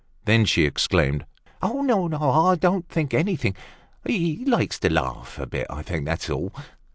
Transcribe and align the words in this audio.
Then 0.25 0.45
she 0.45 0.65
exclaimed, 0.65 1.27
"Oh, 1.61 1.81
no! 1.83 2.11
I 2.11 2.55
don't 2.55 2.91
know 2.97 3.05
anything! 3.11 3.55
He 4.03 4.43
likes 4.45 4.79
to 4.79 4.89
laugh 4.91 5.37
a 5.37 5.45
bit, 5.45 5.67
I 5.69 5.83
think, 5.83 6.05
that's 6.05 6.27
all. 6.27 6.51